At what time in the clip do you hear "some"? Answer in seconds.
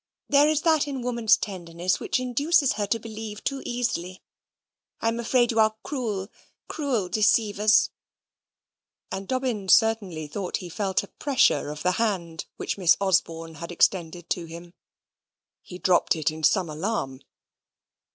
16.43-16.67